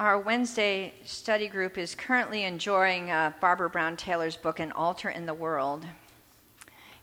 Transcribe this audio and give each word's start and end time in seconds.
Our 0.00 0.18
Wednesday 0.18 0.94
study 1.04 1.46
group 1.46 1.76
is 1.76 1.94
currently 1.94 2.44
enjoying 2.44 3.10
uh, 3.10 3.34
Barbara 3.38 3.68
Brown 3.68 3.98
Taylor's 3.98 4.34
book, 4.34 4.58
An 4.58 4.72
Altar 4.72 5.10
in 5.10 5.26
the 5.26 5.34
World. 5.34 5.84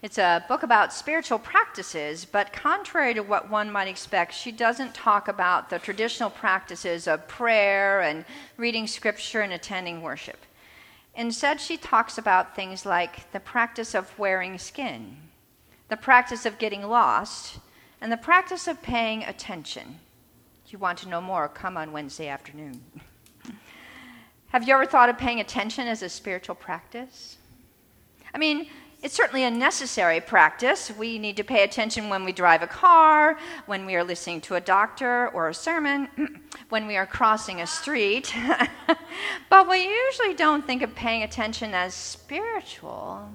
It's 0.01 0.17
a 0.17 0.43
book 0.47 0.63
about 0.63 0.91
spiritual 0.91 1.37
practices, 1.37 2.25
but 2.25 2.51
contrary 2.51 3.13
to 3.13 3.21
what 3.21 3.51
one 3.51 3.71
might 3.71 3.87
expect, 3.87 4.33
she 4.33 4.51
doesn't 4.51 4.95
talk 4.95 5.27
about 5.27 5.69
the 5.69 5.77
traditional 5.77 6.31
practices 6.31 7.07
of 7.07 7.27
prayer 7.27 8.01
and 8.01 8.25
reading 8.57 8.87
scripture 8.87 9.41
and 9.41 9.53
attending 9.53 10.01
worship. 10.01 10.39
Instead, 11.13 11.61
she 11.61 11.77
talks 11.77 12.17
about 12.17 12.55
things 12.55 12.83
like 12.83 13.31
the 13.31 13.39
practice 13.39 13.93
of 13.93 14.17
wearing 14.17 14.57
skin, 14.57 15.17
the 15.89 15.97
practice 15.97 16.47
of 16.47 16.57
getting 16.57 16.81
lost, 16.81 17.59
and 18.01 18.11
the 18.11 18.17
practice 18.17 18.67
of 18.67 18.81
paying 18.81 19.23
attention. 19.23 19.99
If 20.67 20.73
you 20.73 20.79
want 20.79 20.97
to 20.97 21.07
know 21.07 21.21
more, 21.21 21.47
come 21.47 21.77
on 21.77 21.93
Wednesday 21.93 22.27
afternoon. 22.27 22.81
Have 24.47 24.67
you 24.67 24.73
ever 24.73 24.85
thought 24.85 25.07
of 25.07 25.17
paying 25.17 25.39
attention 25.39 25.87
as 25.87 26.01
a 26.01 26.09
spiritual 26.09 26.55
practice? 26.55 27.37
I 28.35 28.37
mean, 28.37 28.67
it's 29.01 29.15
certainly 29.15 29.45
a 29.45 29.49
necessary 29.49 30.19
practice. 30.19 30.91
We 30.91 31.19
need 31.19 31.37
to 31.37 31.45
pay 31.45 31.63
attention 31.63 32.09
when 32.09 32.25
we 32.25 32.33
drive 32.33 32.63
a 32.63 32.67
car, 32.67 33.39
when 33.67 33.85
we 33.85 33.95
are 33.95 34.03
listening 34.03 34.41
to 34.41 34.55
a 34.55 34.59
doctor 34.59 35.29
or 35.29 35.47
a 35.47 35.53
sermon, 35.53 36.09
when 36.67 36.85
we 36.85 36.97
are 36.97 37.05
crossing 37.05 37.61
a 37.61 37.65
street. 37.65 38.35
but 39.49 39.69
we 39.69 39.87
usually 39.87 40.33
don't 40.33 40.67
think 40.67 40.81
of 40.81 40.93
paying 40.95 41.23
attention 41.23 41.73
as 41.73 41.93
spiritual, 41.93 43.29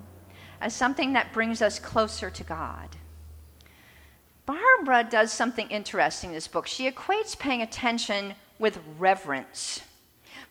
as 0.61 0.75
something 0.75 1.15
that 1.15 1.33
brings 1.33 1.63
us 1.63 1.79
closer 1.79 2.29
to 2.29 2.45
God. 2.45 2.95
Barbara 4.47 5.05
does 5.09 5.33
something 5.33 5.69
interesting 5.69 6.31
in 6.31 6.35
this 6.35 6.49
book. 6.49 6.67
She 6.67 6.91
equates 6.91 7.39
paying 7.39 7.63
attention 7.63 8.35
with 8.59 8.81
reverence, 8.99 9.83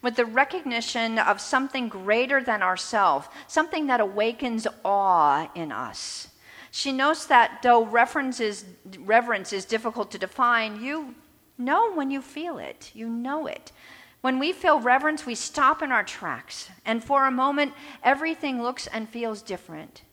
with 0.02 0.16
the 0.16 0.26
recognition 0.26 1.20
of 1.20 1.41
something 1.41 1.90
greater 1.90 2.41
than 2.41 2.64
ourselves, 2.64 3.28
something 3.47 3.88
that 3.88 4.00
awakens 4.00 4.67
awe 4.86 5.50
in 5.56 5.72
us. 5.72 6.30
She 6.72 6.94
notes 6.94 7.25
that 7.25 7.59
though 7.64 7.86
reverence 7.86 8.39
is, 8.39 8.64
reverence 9.00 9.52
is 9.52 9.66
difficult 9.66 10.09
to 10.12 10.17
define, 10.17 10.81
you 10.81 11.16
know 11.58 11.92
when 11.94 12.12
you 12.12 12.22
feel 12.22 12.58
it, 12.58 12.92
you 12.94 13.09
know 13.09 13.45
it. 13.45 13.73
When 14.22 14.39
we 14.39 14.53
feel 14.53 14.80
reverence, 14.80 15.25
we 15.25 15.36
stop 15.36 15.81
in 15.81 15.92
our 15.92 16.03
tracks, 16.03 16.69
and 16.86 17.03
for 17.03 17.25
a 17.25 17.31
moment, 17.31 17.73
everything 18.03 18.62
looks 18.62 18.88
and 18.88 19.09
feels 19.09 19.42
different. 19.42 20.03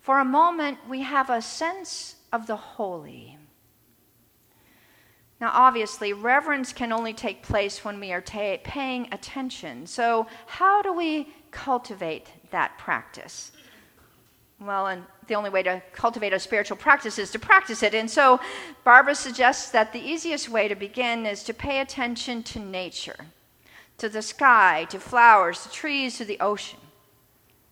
For 0.00 0.18
a 0.18 0.24
moment, 0.24 0.78
we 0.88 1.02
have 1.02 1.28
a 1.28 1.42
sense 1.42 2.16
of 2.32 2.46
the 2.46 2.56
holy. 2.56 3.38
Now, 5.40 5.50
obviously, 5.52 6.12
reverence 6.12 6.72
can 6.72 6.92
only 6.92 7.14
take 7.14 7.42
place 7.42 7.84
when 7.84 8.00
we 8.00 8.12
are 8.12 8.20
ta- 8.20 8.58
paying 8.64 9.08
attention. 9.12 9.86
So, 9.86 10.26
how 10.46 10.82
do 10.82 10.92
we 10.92 11.32
cultivate 11.52 12.26
that 12.50 12.76
practice? 12.76 13.52
Well, 14.60 14.88
and 14.88 15.04
the 15.28 15.36
only 15.36 15.50
way 15.50 15.62
to 15.62 15.80
cultivate 15.92 16.32
a 16.32 16.40
spiritual 16.40 16.76
practice 16.76 17.18
is 17.18 17.30
to 17.30 17.38
practice 17.38 17.84
it. 17.84 17.94
And 17.94 18.10
so, 18.10 18.40
Barbara 18.82 19.14
suggests 19.14 19.70
that 19.70 19.92
the 19.92 20.00
easiest 20.00 20.48
way 20.48 20.66
to 20.66 20.74
begin 20.74 21.24
is 21.24 21.44
to 21.44 21.54
pay 21.54 21.80
attention 21.80 22.42
to 22.44 22.58
nature, 22.58 23.26
to 23.98 24.08
the 24.08 24.22
sky, 24.22 24.86
to 24.90 24.98
flowers, 24.98 25.62
to 25.62 25.70
trees, 25.70 26.18
to 26.18 26.24
the 26.24 26.40
ocean. 26.40 26.80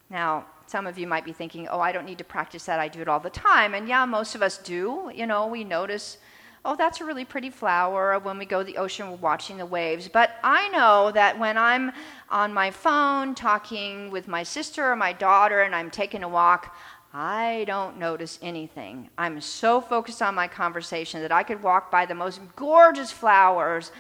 Now, 0.09 0.47
some 0.67 0.87
of 0.87 0.99
you 0.99 1.07
might 1.07 1.25
be 1.25 1.33
thinking, 1.33 1.69
oh, 1.69 1.81
I 1.81 1.93
don't 1.93 2.05
need 2.05 2.19
to 2.19 2.25
practice 2.25 2.67
that. 2.67 2.81
I 2.81 2.89
do 2.89 3.01
it 3.01 3.09
all 3.09 3.21
the 3.21 3.31
time. 3.31 3.75
And 3.75 3.89
yeah, 3.89 4.05
most 4.05 4.35
of 4.35 4.43
us 4.43 4.59
do. 4.59 5.11
You 5.15 5.27
know, 5.27 5.47
we 5.47 5.63
notice, 5.65 6.19
oh, 6.65 6.75
that's 6.75 7.01
a 7.01 7.05
really 7.05 7.25
pretty 7.25 7.51
flower. 7.51 8.19
When 8.19 8.39
we 8.39 8.47
go 8.47 8.59
to 8.59 8.65
the 8.65 8.77
ocean, 8.77 9.11
we're 9.11 9.17
watching 9.17 9.59
the 9.59 9.67
waves. 9.67 10.09
But 10.09 10.33
I 10.43 10.69
know 10.71 11.13
that 11.13 11.39
when 11.39 11.57
I'm 11.57 11.93
on 12.29 12.53
my 12.53 12.71
phone 12.71 13.35
talking 13.35 14.11
with 14.11 14.27
my 14.27 14.43
sister 14.43 14.91
or 14.91 14.97
my 14.97 15.13
daughter 15.13 15.63
and 15.63 15.75
I'm 15.75 15.91
taking 15.91 16.25
a 16.25 16.29
walk, 16.29 16.77
I 17.15 17.65
don't 17.67 17.99
notice 17.99 18.39
anything. 18.43 19.09
I'm 19.17 19.41
so 19.41 19.81
focused 19.81 20.21
on 20.21 20.35
my 20.35 20.49
conversation 20.49 21.23
that 21.23 21.33
I 21.33 21.45
could 21.45 21.63
walk 21.63 21.91
by 21.91 22.07
the 22.07 22.15
most 22.15 22.41
gorgeous 22.57 23.13
flowers 23.13 23.93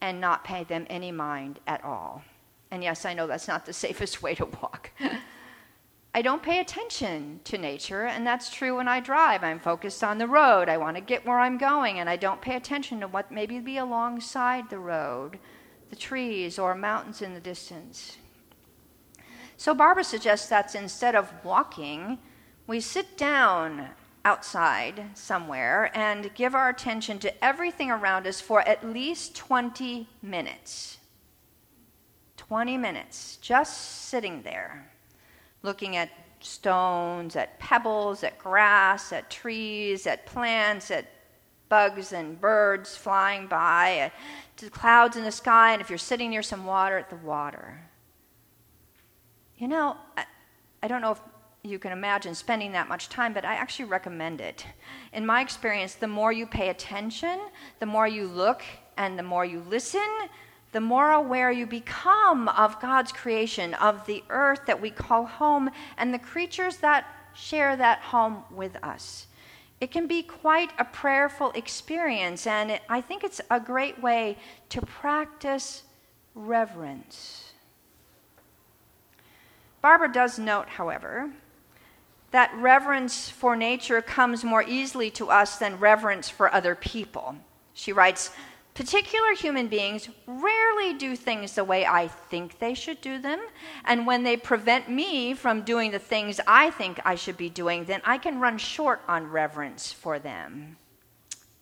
and 0.00 0.20
not 0.20 0.44
pay 0.44 0.64
them 0.64 0.86
any 0.90 1.12
mind 1.12 1.60
at 1.66 1.84
all. 1.84 2.22
And 2.70 2.82
yes, 2.82 3.04
I 3.04 3.14
know 3.14 3.26
that's 3.26 3.48
not 3.48 3.64
the 3.64 3.72
safest 3.86 4.22
way 4.22 4.34
to 4.34 4.46
walk. 4.46 4.90
I 6.12 6.22
don't 6.22 6.42
pay 6.42 6.58
attention 6.58 7.40
to 7.44 7.56
nature, 7.56 8.02
and 8.02 8.26
that's 8.26 8.52
true 8.52 8.76
when 8.76 8.88
I 8.88 8.98
drive. 8.98 9.44
I'm 9.44 9.60
focused 9.60 10.02
on 10.02 10.18
the 10.18 10.26
road. 10.26 10.68
I 10.68 10.76
want 10.76 10.96
to 10.96 11.00
get 11.00 11.24
where 11.24 11.38
I'm 11.38 11.56
going, 11.56 12.00
and 12.00 12.10
I 12.10 12.16
don't 12.16 12.40
pay 12.40 12.56
attention 12.56 13.00
to 13.00 13.06
what 13.06 13.30
may 13.30 13.46
be 13.46 13.76
alongside 13.76 14.68
the 14.68 14.80
road, 14.80 15.38
the 15.88 15.94
trees 15.94 16.58
or 16.58 16.74
mountains 16.74 17.22
in 17.22 17.32
the 17.32 17.40
distance. 17.40 18.16
So 19.56 19.72
Barbara 19.72 20.02
suggests 20.02 20.48
that 20.48 20.74
instead 20.74 21.14
of 21.14 21.32
walking, 21.44 22.18
we 22.66 22.80
sit 22.80 23.16
down 23.16 23.90
outside 24.24 25.04
somewhere 25.14 25.96
and 25.96 26.34
give 26.34 26.56
our 26.56 26.70
attention 26.70 27.20
to 27.20 27.44
everything 27.44 27.90
around 27.90 28.26
us 28.26 28.40
for 28.40 28.66
at 28.68 28.84
least 28.84 29.36
20 29.36 30.08
minutes. 30.22 30.98
20 32.36 32.76
minutes, 32.78 33.36
just 33.40 34.08
sitting 34.08 34.42
there 34.42 34.90
looking 35.62 35.96
at 35.96 36.10
stones, 36.40 37.36
at 37.36 37.58
pebbles, 37.58 38.24
at 38.24 38.38
grass, 38.38 39.12
at 39.12 39.30
trees, 39.30 40.06
at 40.06 40.26
plants, 40.26 40.90
at 40.90 41.06
bugs 41.68 42.12
and 42.12 42.40
birds 42.40 42.96
flying 42.96 43.46
by, 43.46 43.96
at 43.98 44.12
the 44.56 44.68
clouds 44.70 45.16
in 45.16 45.24
the 45.24 45.32
sky, 45.32 45.72
and 45.72 45.80
if 45.80 45.88
you're 45.88 45.98
sitting 45.98 46.30
near 46.30 46.42
some 46.42 46.66
water, 46.66 46.98
at 46.98 47.08
the 47.08 47.16
water. 47.16 47.80
You 49.56 49.68
know, 49.68 49.96
I, 50.16 50.24
I 50.82 50.88
don't 50.88 51.00
know 51.00 51.12
if 51.12 51.20
you 51.62 51.78
can 51.78 51.92
imagine 51.92 52.34
spending 52.34 52.72
that 52.72 52.88
much 52.88 53.08
time, 53.08 53.32
but 53.32 53.44
I 53.44 53.54
actually 53.54 53.84
recommend 53.84 54.40
it. 54.40 54.66
In 55.12 55.24
my 55.24 55.42
experience, 55.42 55.94
the 55.94 56.08
more 56.08 56.32
you 56.32 56.46
pay 56.46 56.70
attention, 56.70 57.38
the 57.78 57.86
more 57.86 58.08
you 58.08 58.26
look, 58.26 58.62
and 58.96 59.18
the 59.18 59.22
more 59.22 59.44
you 59.44 59.62
listen, 59.68 60.08
the 60.72 60.80
more 60.80 61.12
aware 61.12 61.50
you 61.50 61.66
become 61.66 62.48
of 62.48 62.80
God's 62.80 63.12
creation, 63.12 63.74
of 63.74 64.06
the 64.06 64.22
earth 64.30 64.60
that 64.66 64.80
we 64.80 64.90
call 64.90 65.26
home, 65.26 65.70
and 65.96 66.14
the 66.14 66.18
creatures 66.18 66.78
that 66.78 67.06
share 67.34 67.76
that 67.76 68.00
home 68.00 68.44
with 68.50 68.76
us. 68.82 69.26
It 69.80 69.90
can 69.90 70.06
be 70.06 70.22
quite 70.22 70.70
a 70.78 70.84
prayerful 70.84 71.52
experience, 71.52 72.46
and 72.46 72.70
it, 72.72 72.82
I 72.88 73.00
think 73.00 73.24
it's 73.24 73.40
a 73.50 73.58
great 73.58 74.00
way 74.00 74.36
to 74.68 74.82
practice 74.82 75.82
reverence. 76.34 77.52
Barbara 79.80 80.12
does 80.12 80.38
note, 80.38 80.68
however, 80.68 81.30
that 82.30 82.54
reverence 82.54 83.28
for 83.28 83.56
nature 83.56 84.02
comes 84.02 84.44
more 84.44 84.62
easily 84.62 85.10
to 85.10 85.30
us 85.30 85.56
than 85.56 85.80
reverence 85.80 86.28
for 86.28 86.52
other 86.52 86.74
people. 86.74 87.36
She 87.72 87.92
writes, 87.92 88.30
Particular 88.80 89.34
human 89.34 89.66
beings 89.66 90.08
rarely 90.26 90.94
do 90.94 91.14
things 91.14 91.54
the 91.54 91.64
way 91.64 91.84
I 91.84 92.08
think 92.08 92.58
they 92.58 92.72
should 92.72 93.02
do 93.02 93.18
them, 93.18 93.38
and 93.84 94.06
when 94.06 94.22
they 94.22 94.38
prevent 94.38 94.88
me 94.88 95.34
from 95.34 95.60
doing 95.60 95.90
the 95.90 95.98
things 95.98 96.40
I 96.46 96.70
think 96.70 96.98
I 97.04 97.14
should 97.14 97.36
be 97.36 97.50
doing, 97.50 97.84
then 97.84 98.00
I 98.06 98.16
can 98.16 98.40
run 98.40 98.56
short 98.56 99.02
on 99.06 99.26
reverence 99.26 99.92
for 99.92 100.18
them. 100.18 100.78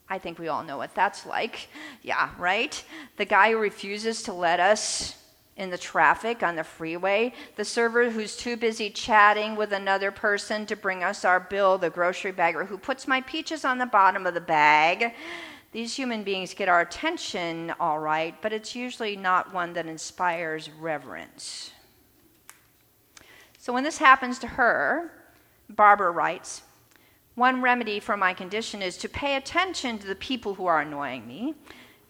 I 0.07 0.17
think 0.17 0.39
we 0.39 0.47
all 0.47 0.63
know 0.63 0.77
what 0.77 0.95
that's 0.95 1.25
like. 1.25 1.67
Yeah, 2.03 2.29
right? 2.39 2.81
The 3.17 3.25
guy 3.25 3.51
who 3.51 3.57
refuses 3.57 4.23
to 4.23 4.31
let 4.31 4.61
us 4.61 5.21
in 5.57 5.71
the 5.71 5.77
traffic 5.77 6.41
on 6.41 6.55
the 6.55 6.63
freeway, 6.63 7.33
the 7.57 7.65
server 7.65 8.11
who's 8.11 8.37
too 8.37 8.55
busy 8.55 8.89
chatting 8.89 9.57
with 9.57 9.73
another 9.73 10.09
person 10.09 10.65
to 10.67 10.75
bring 10.77 11.03
us 11.03 11.25
our 11.25 11.41
bill, 11.41 11.77
the 11.77 11.89
grocery 11.89 12.31
bagger 12.31 12.63
who 12.63 12.77
puts 12.77 13.09
my 13.09 13.19
peaches 13.19 13.65
on 13.65 13.77
the 13.77 13.85
bottom 13.85 14.25
of 14.25 14.33
the 14.33 14.39
bag 14.39 15.13
these 15.71 15.95
human 15.95 16.23
beings 16.23 16.53
get 16.53 16.67
our 16.67 16.81
attention, 16.81 17.73
all 17.79 17.99
right, 17.99 18.35
but 18.41 18.51
it's 18.51 18.75
usually 18.75 19.15
not 19.15 19.53
one 19.53 19.73
that 19.73 19.85
inspires 19.85 20.69
reverence. 20.69 21.71
So 23.59 23.71
when 23.73 23.83
this 23.83 23.99
happens 23.99 24.39
to 24.39 24.47
her, 24.47 25.11
Barbara 25.69 26.11
writes, 26.11 26.63
one 27.35 27.61
remedy 27.61 27.99
for 27.99 28.17
my 28.17 28.33
condition 28.33 28.81
is 28.81 28.97
to 28.97 29.07
pay 29.07 29.35
attention 29.35 29.99
to 29.99 30.07
the 30.07 30.15
people 30.15 30.55
who 30.55 30.65
are 30.65 30.81
annoying 30.81 31.27
me 31.27 31.53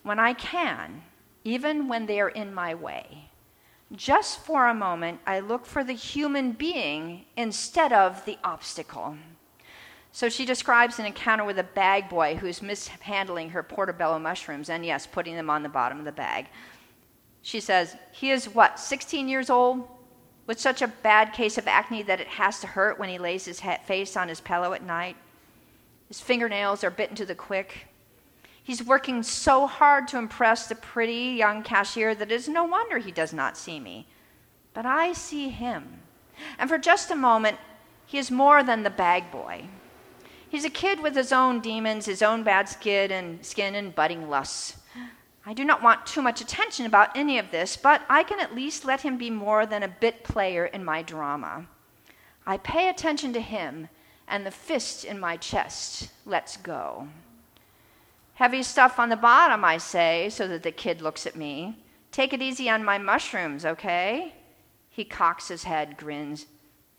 when 0.03 0.19
I 0.19 0.33
can, 0.33 1.03
even 1.43 1.87
when 1.87 2.05
they 2.05 2.21
are 2.21 2.29
in 2.29 2.53
my 2.53 2.73
way. 2.73 3.29
Just 3.91 4.39
for 4.45 4.67
a 4.67 4.73
moment, 4.73 5.19
I 5.27 5.39
look 5.39 5.65
for 5.65 5.83
the 5.83 5.93
human 5.93 6.53
being 6.53 7.25
instead 7.35 7.91
of 7.91 8.23
the 8.25 8.37
obstacle. 8.43 9.17
So 10.11 10.27
she 10.27 10.45
describes 10.45 10.97
an 10.97 11.05
encounter 11.05 11.45
with 11.45 11.59
a 11.59 11.63
bag 11.63 12.09
boy 12.09 12.35
who's 12.35 12.61
mishandling 12.61 13.51
her 13.51 13.63
portobello 13.63 14.19
mushrooms 14.19 14.69
and, 14.69 14.85
yes, 14.85 15.05
putting 15.05 15.35
them 15.35 15.49
on 15.49 15.63
the 15.63 15.69
bottom 15.69 15.99
of 15.99 16.05
the 16.05 16.11
bag. 16.11 16.47
She 17.41 17.59
says, 17.59 17.95
He 18.11 18.31
is 18.31 18.53
what, 18.53 18.79
16 18.79 19.27
years 19.27 19.49
old? 19.49 19.87
With 20.47 20.59
such 20.59 20.81
a 20.81 20.87
bad 20.87 21.31
case 21.31 21.57
of 21.57 21.67
acne 21.67 22.01
that 22.03 22.19
it 22.19 22.27
has 22.27 22.59
to 22.61 22.67
hurt 22.67 22.97
when 22.97 23.09
he 23.09 23.19
lays 23.19 23.45
his 23.45 23.61
face 23.85 24.17
on 24.17 24.27
his 24.27 24.41
pillow 24.41 24.73
at 24.73 24.83
night. 24.83 25.15
His 26.07 26.19
fingernails 26.19 26.83
are 26.83 26.89
bitten 26.89 27.15
to 27.17 27.25
the 27.25 27.35
quick. 27.35 27.87
He's 28.63 28.83
working 28.83 29.21
so 29.21 29.67
hard 29.67 30.07
to 30.09 30.17
impress 30.17 30.67
the 30.67 30.75
pretty 30.75 31.35
young 31.37 31.61
cashier 31.61 32.15
that 32.15 32.31
it 32.31 32.35
is 32.35 32.49
no 32.49 32.65
wonder 32.65 32.97
he 32.97 33.11
does 33.11 33.31
not 33.31 33.57
see 33.57 33.79
me. 33.79 34.07
But 34.73 34.87
I 34.87 35.13
see 35.13 35.49
him. 35.49 35.99
And 36.57 36.67
for 36.67 36.79
just 36.79 37.11
a 37.11 37.15
moment, 37.15 37.57
he 38.05 38.17
is 38.17 38.31
more 38.31 38.63
than 38.63 38.81
the 38.81 38.89
bag 38.89 39.31
boy. 39.31 39.65
He's 40.49 40.65
a 40.65 40.69
kid 40.69 41.01
with 41.01 41.15
his 41.15 41.31
own 41.31 41.59
demons, 41.59 42.05
his 42.05 42.23
own 42.23 42.41
bad 42.41 42.67
skin 42.67 43.11
and 43.11 43.45
skin 43.45 43.75
and 43.75 43.93
budding 43.93 44.29
lusts. 44.29 44.77
I 45.45 45.53
do 45.53 45.63
not 45.63 45.83
want 45.83 46.05
too 46.05 46.21
much 46.21 46.41
attention 46.41 46.85
about 46.85 47.15
any 47.15 47.37
of 47.37 47.51
this, 47.51 47.77
but 47.77 48.01
I 48.09 48.23
can 48.23 48.39
at 48.39 48.55
least 48.55 48.83
let 48.83 49.01
him 49.01 49.17
be 49.17 49.29
more 49.29 49.65
than 49.65 49.83
a 49.83 49.87
bit 49.87 50.23
player 50.23 50.65
in 50.65 50.83
my 50.83 51.03
drama. 51.03 51.67
I 52.47 52.57
pay 52.57 52.89
attention 52.89 53.31
to 53.33 53.41
him, 53.41 53.89
and 54.27 54.45
the 54.45 54.51
fist 54.51 55.05
in 55.05 55.19
my 55.19 55.37
chest 55.37 56.09
lets 56.25 56.57
go. 56.57 57.07
Heavy 58.33 58.63
stuff 58.63 58.99
on 58.99 59.09
the 59.09 59.15
bottom, 59.15 59.63
I 59.63 59.77
say, 59.77 60.29
so 60.29 60.47
that 60.47 60.63
the 60.63 60.71
kid 60.71 61.01
looks 61.01 61.27
at 61.27 61.35
me. 61.35 61.77
Take 62.11 62.33
it 62.33 62.41
easy 62.41 62.69
on 62.69 62.83
my 62.83 62.97
mushrooms, 62.97 63.65
okay? 63.65 64.33
He 64.89 65.05
cocks 65.05 65.47
his 65.47 65.63
head, 65.63 65.95
grins. 65.95 66.47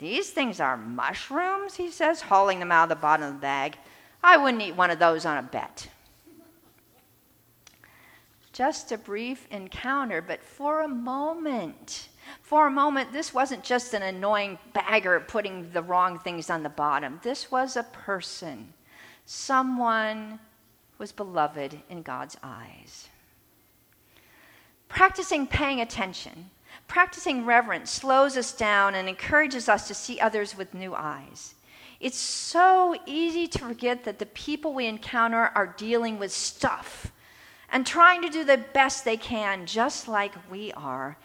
These 0.00 0.30
things 0.30 0.60
are 0.60 0.78
mushrooms, 0.78 1.76
he 1.76 1.90
says, 1.90 2.22
hauling 2.22 2.58
them 2.58 2.72
out 2.72 2.84
of 2.84 2.88
the 2.88 2.96
bottom 2.96 3.26
of 3.26 3.34
the 3.34 3.40
bag. 3.40 3.76
I 4.22 4.38
wouldn't 4.38 4.62
eat 4.62 4.74
one 4.74 4.90
of 4.90 4.98
those 4.98 5.26
on 5.26 5.36
a 5.36 5.42
bet. 5.42 5.88
Just 8.54 8.92
a 8.92 8.98
brief 8.98 9.46
encounter, 9.50 10.22
but 10.22 10.42
for 10.42 10.80
a 10.80 10.88
moment, 10.88 12.08
for 12.40 12.66
a 12.66 12.70
moment, 12.70 13.12
this 13.12 13.34
wasn't 13.34 13.62
just 13.62 13.92
an 13.92 14.02
annoying 14.02 14.58
bagger 14.72 15.20
putting 15.20 15.70
the 15.72 15.82
wrong 15.82 16.18
things 16.18 16.48
on 16.48 16.62
the 16.62 16.70
bottom. 16.70 17.20
This 17.22 17.50
was 17.50 17.76
a 17.76 17.82
person. 17.82 18.72
Someone 19.26 20.40
was 20.96 21.12
beloved 21.12 21.78
in 21.90 22.02
God's 22.02 22.38
eyes. 22.42 23.08
Practicing 24.88 25.46
paying 25.46 25.80
attention 25.82 26.50
Practicing 26.88 27.46
reverence 27.46 27.90
slows 27.90 28.36
us 28.36 28.52
down 28.52 28.94
and 28.94 29.08
encourages 29.08 29.68
us 29.68 29.86
to 29.88 29.94
see 29.94 30.18
others 30.20 30.56
with 30.56 30.74
new 30.74 30.94
eyes. 30.94 31.54
It's 32.00 32.18
so 32.18 32.96
easy 33.06 33.46
to 33.48 33.58
forget 33.58 34.04
that 34.04 34.18
the 34.18 34.26
people 34.26 34.72
we 34.72 34.86
encounter 34.86 35.52
are 35.54 35.74
dealing 35.76 36.18
with 36.18 36.32
stuff 36.32 37.12
and 37.70 37.86
trying 37.86 38.22
to 38.22 38.28
do 38.28 38.42
the 38.42 38.58
best 38.72 39.04
they 39.04 39.16
can, 39.16 39.66
just 39.66 40.08
like 40.08 40.50
we 40.50 40.72
are. 40.72 41.16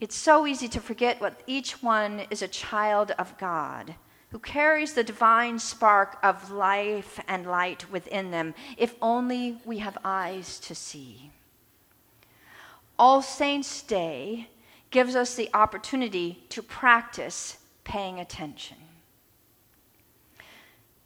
It's 0.00 0.16
so 0.16 0.46
easy 0.46 0.68
to 0.68 0.80
forget 0.80 1.20
what 1.20 1.42
each 1.46 1.82
one 1.82 2.22
is 2.30 2.42
a 2.42 2.48
child 2.48 3.12
of 3.18 3.36
God 3.38 3.94
who 4.30 4.38
carries 4.38 4.92
the 4.92 5.04
divine 5.04 5.58
spark 5.58 6.18
of 6.22 6.50
life 6.50 7.20
and 7.28 7.46
light 7.46 7.90
within 7.90 8.30
them, 8.30 8.54
if 8.76 8.94
only 9.00 9.58
we 9.64 9.78
have 9.78 9.96
eyes 10.04 10.58
to 10.60 10.74
see. 10.74 11.30
All 12.98 13.22
Saints' 13.22 13.82
Day 13.82 14.48
gives 14.96 15.14
us 15.14 15.34
the 15.34 15.50
opportunity 15.52 16.42
to 16.48 16.62
practice 16.62 17.58
paying 17.84 18.18
attention. 18.18 18.78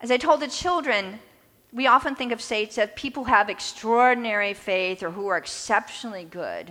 As 0.01 0.13
I 0.13 0.17
told 0.17 0.39
the 0.39 0.47
children, 0.47 1.19
we 1.73 1.89
often 1.89 2.15
think 2.15 2.31
of 2.31 2.41
saints 2.41 2.79
as 2.79 2.89
people 2.95 3.25
who 3.25 3.33
have 3.33 3.51
extraordinary 3.51 4.55
faith 4.55 5.03
or 5.03 5.11
who 5.11 5.27
are 5.27 5.37
exceptionally 5.37 6.23
good. 6.23 6.71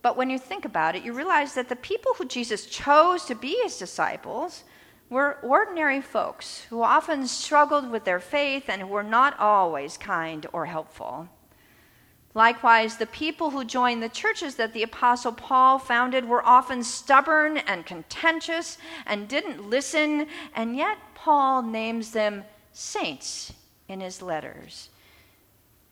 But 0.00 0.16
when 0.16 0.30
you 0.30 0.38
think 0.38 0.64
about 0.64 0.96
it, 0.96 1.04
you 1.04 1.12
realize 1.12 1.52
that 1.52 1.68
the 1.68 1.76
people 1.76 2.14
who 2.14 2.24
Jesus 2.24 2.64
chose 2.64 3.26
to 3.26 3.34
be 3.34 3.60
his 3.62 3.76
disciples 3.76 4.64
were 5.10 5.36
ordinary 5.42 6.00
folks 6.00 6.64
who 6.70 6.82
often 6.82 7.26
struggled 7.26 7.90
with 7.90 8.04
their 8.04 8.20
faith 8.20 8.70
and 8.70 8.80
who 8.80 8.88
were 8.88 9.02
not 9.02 9.38
always 9.38 9.98
kind 9.98 10.46
or 10.54 10.64
helpful. 10.64 11.28
Likewise, 12.34 12.96
the 12.96 13.06
people 13.06 13.50
who 13.50 13.64
joined 13.64 14.02
the 14.02 14.08
churches 14.08 14.54
that 14.54 14.72
the 14.72 14.84
Apostle 14.84 15.32
Paul 15.32 15.80
founded 15.80 16.24
were 16.24 16.46
often 16.46 16.84
stubborn 16.84 17.58
and 17.58 17.84
contentious 17.84 18.78
and 19.04 19.26
didn't 19.26 19.68
listen, 19.68 20.28
and 20.54 20.76
yet 20.76 20.98
Paul 21.14 21.62
names 21.62 22.12
them 22.12 22.44
saints 22.72 23.52
in 23.88 23.98
his 23.98 24.22
letters. 24.22 24.90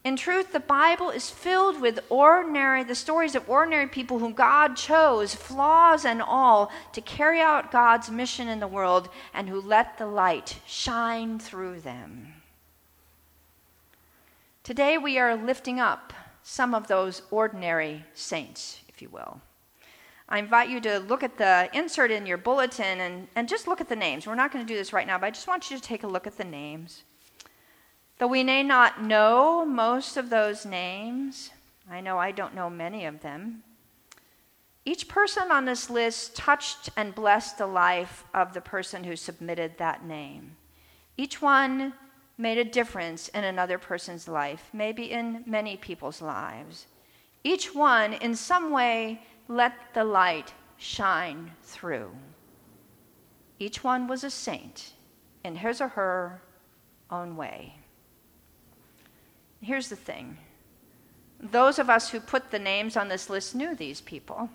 In 0.05 0.14
truth, 0.14 0.52
the 0.52 0.61
Bible 0.61 1.11
is 1.11 1.29
filled 1.29 1.81
with 1.81 1.99
ordinary, 2.08 2.84
the 2.84 2.94
stories 2.94 3.34
of 3.34 3.50
ordinary 3.50 3.88
people 3.88 4.20
whom 4.20 4.32
God 4.32 4.76
chose, 4.76 5.34
flaws 5.34 6.05
and 6.05 6.23
all, 6.23 6.70
to 6.93 7.00
carry 7.00 7.41
out 7.41 7.73
God's 7.73 8.11
mission 8.11 8.46
in 8.46 8.61
the 8.61 8.69
world 8.69 9.08
and 9.34 9.49
who 9.49 9.61
let 9.61 9.99
the 9.99 10.06
light 10.06 10.61
shine 10.67 11.41
through 11.41 11.81
them. 11.81 12.29
Today 14.62 14.99
we 14.99 15.19
are 15.19 15.34
lifting 15.34 15.81
up 15.81 16.12
some 16.48 16.74
of 16.74 16.86
those 16.86 17.20
ordinary 17.30 18.02
saints, 18.14 18.80
if 18.88 19.02
you 19.02 19.10
will. 19.10 19.38
I 20.30 20.38
invite 20.38 20.70
you 20.70 20.80
to 20.80 20.98
look 20.98 21.22
at 21.22 21.36
the 21.36 21.68
insert 21.74 22.10
in 22.10 22.24
your 22.24 22.38
bulletin 22.38 23.00
and, 23.00 23.28
and 23.36 23.46
just 23.46 23.68
look 23.68 23.82
at 23.82 23.88
the 23.90 23.94
names. 23.94 24.26
We're 24.26 24.34
not 24.34 24.50
going 24.50 24.64
to 24.64 24.72
do 24.72 24.76
this 24.76 24.94
right 24.94 25.06
now, 25.06 25.18
but 25.18 25.26
I 25.26 25.30
just 25.30 25.46
want 25.46 25.70
you 25.70 25.76
to 25.76 25.82
take 25.82 26.04
a 26.04 26.08
look 26.08 26.26
at 26.26 26.38
the 26.38 26.44
names. 26.44 27.02
Though 28.16 28.28
we 28.28 28.44
may 28.44 28.62
not 28.62 29.02
know 29.02 29.66
most 29.66 30.16
of 30.16 30.30
those 30.30 30.64
names, 30.64 31.50
I 31.90 32.00
know 32.00 32.16
I 32.16 32.30
don't 32.30 32.54
know 32.54 32.70
many 32.70 33.04
of 33.04 33.20
them. 33.20 33.62
Each 34.86 35.06
person 35.06 35.52
on 35.52 35.66
this 35.66 35.90
list 35.90 36.34
touched 36.34 36.88
and 36.96 37.14
blessed 37.14 37.58
the 37.58 37.66
life 37.66 38.24
of 38.32 38.54
the 38.54 38.62
person 38.62 39.04
who 39.04 39.16
submitted 39.16 39.76
that 39.76 40.02
name. 40.02 40.56
Each 41.18 41.42
one 41.42 41.92
made 42.38 42.56
a 42.56 42.64
difference 42.64 43.29
in 43.29 43.43
another 43.44 43.79
person's 43.79 44.29
life, 44.29 44.70
maybe 44.73 45.11
in 45.11 45.43
many 45.44 45.76
people's 45.76 46.23
lives. 46.23 46.87
Each 47.43 47.75
one, 47.75 48.14
in 48.14 48.35
some 48.35 48.70
way, 48.70 49.20
let 49.49 49.73
the 49.93 50.05
light 50.05 50.55
shine 50.76 51.50
through. 51.62 52.11
Each 53.58 53.82
one 53.82 54.06
was 54.06 54.23
a 54.23 54.31
saint 54.31 54.93
in 55.44 55.56
his 55.56 55.81
or 55.81 55.88
her 55.88 56.40
own 57.11 57.37
way. 57.37 57.75
Here's 59.61 59.88
the 59.88 59.96
thing 59.96 60.38
those 61.41 61.79
of 61.79 61.88
us 61.88 62.11
who 62.11 62.19
put 62.19 62.50
the 62.50 62.58
names 62.58 62.96
on 62.96 63.08
this 63.08 63.31
list 63.31 63.55
knew 63.55 63.75
these 63.75 64.00
people. 64.00 64.50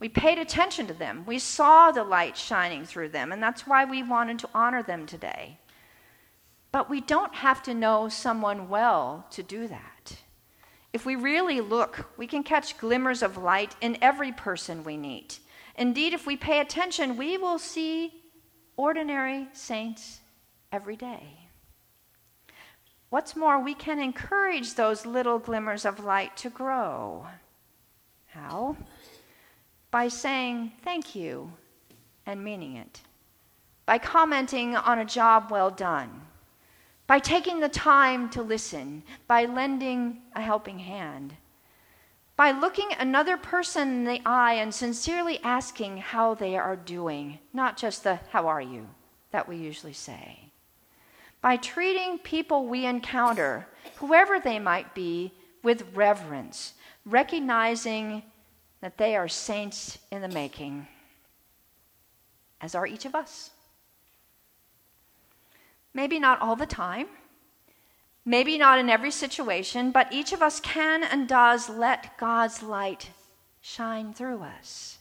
We 0.00 0.08
paid 0.08 0.38
attention 0.38 0.86
to 0.86 0.94
them. 0.94 1.24
We 1.26 1.38
saw 1.38 1.90
the 1.90 2.04
light 2.04 2.36
shining 2.36 2.84
through 2.86 3.10
them, 3.10 3.32
and 3.32 3.42
that's 3.42 3.66
why 3.66 3.84
we 3.84 4.02
wanted 4.02 4.38
to 4.40 4.48
honor 4.54 4.82
them 4.82 5.06
today. 5.06 5.58
But 6.78 6.88
we 6.88 7.00
don't 7.00 7.34
have 7.34 7.60
to 7.64 7.74
know 7.74 8.08
someone 8.08 8.68
well 8.68 9.26
to 9.30 9.42
do 9.42 9.66
that. 9.66 10.16
If 10.92 11.04
we 11.04 11.16
really 11.16 11.60
look, 11.60 12.08
we 12.16 12.28
can 12.28 12.44
catch 12.44 12.78
glimmers 12.78 13.20
of 13.20 13.36
light 13.36 13.74
in 13.80 13.98
every 14.00 14.30
person 14.30 14.84
we 14.84 14.96
meet. 14.96 15.40
Indeed, 15.74 16.14
if 16.14 16.24
we 16.24 16.36
pay 16.36 16.60
attention, 16.60 17.16
we 17.16 17.36
will 17.36 17.58
see 17.58 18.22
ordinary 18.76 19.48
saints 19.52 20.20
every 20.70 20.94
day. 20.94 21.48
What's 23.10 23.34
more, 23.34 23.58
we 23.58 23.74
can 23.74 23.98
encourage 23.98 24.74
those 24.74 25.04
little 25.04 25.40
glimmers 25.40 25.84
of 25.84 26.04
light 26.04 26.36
to 26.36 26.48
grow. 26.48 27.26
How? 28.26 28.76
By 29.90 30.06
saying 30.06 30.74
thank 30.84 31.16
you 31.16 31.52
and 32.24 32.44
meaning 32.44 32.76
it. 32.76 33.00
By 33.84 33.98
commenting 33.98 34.76
on 34.76 35.00
a 35.00 35.04
job 35.04 35.50
well 35.50 35.70
done 35.70 36.27
by 37.08 37.18
taking 37.18 37.58
the 37.58 37.68
time 37.70 38.28
to 38.28 38.42
listen, 38.42 39.02
by 39.26 39.46
lending 39.46 40.20
a 40.36 40.42
helping 40.42 40.78
hand, 40.78 41.34
by 42.36 42.52
looking 42.52 42.90
another 43.00 43.38
person 43.38 43.88
in 43.88 44.04
the 44.04 44.20
eye 44.24 44.52
and 44.52 44.72
sincerely 44.72 45.40
asking 45.42 45.96
how 45.96 46.34
they 46.34 46.56
are 46.56 46.76
doing, 46.76 47.38
not 47.52 47.78
just 47.78 48.04
the 48.04 48.20
how 48.30 48.46
are 48.46 48.60
you 48.60 48.86
that 49.32 49.48
we 49.48 49.56
usually 49.56 49.94
say. 49.94 50.38
By 51.40 51.56
treating 51.56 52.18
people 52.18 52.66
we 52.66 52.84
encounter, 52.84 53.66
whoever 53.96 54.38
they 54.38 54.58
might 54.58 54.94
be, 54.94 55.32
with 55.62 55.84
reverence, 55.94 56.74
recognizing 57.06 58.22
that 58.80 58.98
they 58.98 59.16
are 59.16 59.28
saints 59.28 59.98
in 60.12 60.20
the 60.20 60.28
making, 60.28 60.86
as 62.60 62.74
are 62.74 62.86
each 62.86 63.06
of 63.06 63.14
us. 63.14 63.50
Maybe 65.98 66.20
not 66.20 66.40
all 66.40 66.54
the 66.54 66.64
time, 66.64 67.08
maybe 68.24 68.56
not 68.56 68.78
in 68.78 68.88
every 68.88 69.10
situation, 69.10 69.90
but 69.90 70.12
each 70.12 70.32
of 70.32 70.42
us 70.42 70.60
can 70.60 71.02
and 71.02 71.26
does 71.26 71.68
let 71.68 72.16
God's 72.16 72.62
light 72.62 73.10
shine 73.60 74.14
through 74.14 74.42
us. 74.42 74.98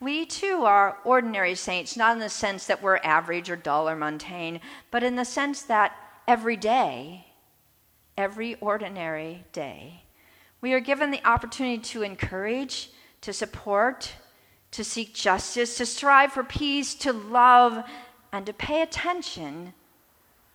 We 0.00 0.26
too 0.26 0.64
are 0.64 0.98
ordinary 1.04 1.54
saints, 1.54 1.96
not 1.96 2.14
in 2.14 2.18
the 2.18 2.28
sense 2.28 2.66
that 2.66 2.82
we're 2.82 2.96
average 3.04 3.48
or 3.48 3.54
dull 3.54 3.88
or 3.88 3.94
mundane, 3.94 4.60
but 4.90 5.04
in 5.04 5.14
the 5.14 5.24
sense 5.24 5.62
that 5.62 5.96
every 6.26 6.56
day, 6.56 7.26
every 8.18 8.56
ordinary 8.56 9.44
day, 9.52 10.02
we 10.60 10.72
are 10.72 10.80
given 10.80 11.12
the 11.12 11.24
opportunity 11.24 11.78
to 11.82 12.02
encourage, 12.02 12.90
to 13.20 13.32
support, 13.32 14.12
to 14.72 14.82
seek 14.82 15.14
justice, 15.14 15.76
to 15.76 15.86
strive 15.86 16.32
for 16.32 16.42
peace, 16.42 16.96
to 16.96 17.12
love, 17.12 17.84
and 18.32 18.44
to 18.46 18.52
pay 18.52 18.82
attention 18.82 19.72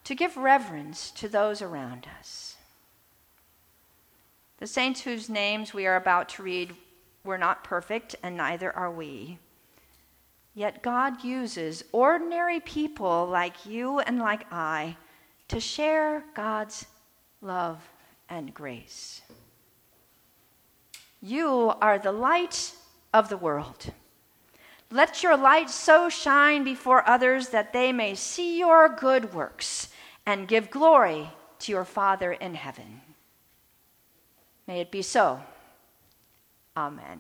to 0.06 0.16
give 0.16 0.38
reverence 0.38 1.12
to 1.12 1.28
those 1.28 1.62
around 1.62 2.08
us. 2.20 2.56
The 4.60 4.68
saints 4.68 5.02
whose 5.02 5.30
names 5.30 5.74
we 5.74 5.86
are 5.86 5.98
about 5.98 6.30
to 6.30 6.44
read 6.44 6.76
were 7.24 7.38
not 7.38 7.64
perfect, 7.64 8.16
and 8.24 8.38
neither 8.38 8.72
are 8.72 8.92
we. 8.92 9.40
Yet 10.54 10.82
God 10.82 11.24
uses 11.24 11.84
ordinary 11.92 12.62
people 12.62 13.28
like 13.28 13.66
you 13.66 14.00
and 14.00 14.20
like 14.20 14.46
I 14.52 14.96
to 15.50 15.60
share 15.60 16.24
God's 16.34 16.86
love 17.42 17.82
and 18.30 18.54
grace. 18.54 19.22
You 21.22 21.74
are 21.82 22.00
the 22.00 22.12
light 22.12 22.74
of 23.14 23.28
the 23.28 23.38
world. 23.38 23.92
Let 24.92 25.24
your 25.24 25.36
light 25.36 25.70
so 25.70 26.08
shine 26.10 26.64
before 26.64 27.08
others 27.10 27.50
that 27.50 27.74
they 27.74 27.92
may 27.92 28.16
see 28.16 28.60
your 28.60 28.88
good 28.88 29.34
works 29.34 29.90
and 30.26 30.48
give 30.48 30.72
glory 30.72 31.30
to 31.60 31.72
your 31.72 31.86
Father 31.86 32.32
in 32.34 32.56
heaven. 32.56 33.02
May 34.68 34.82
it 34.82 34.92
be 34.92 35.02
so. 35.02 35.42
Amen. 36.76 37.20